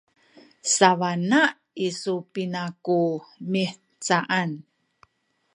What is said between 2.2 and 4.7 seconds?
pina ku mihcaan?